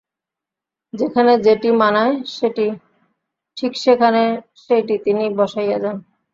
যেখানে 0.93 1.33
যেটি 1.45 1.69
মানায় 1.81 2.15
ঠিক 3.57 3.71
সেখানে 3.83 4.21
সেইটি 4.63 4.95
তিনি 5.05 5.23
বসাইয়া 5.37 5.77
যান। 5.83 5.97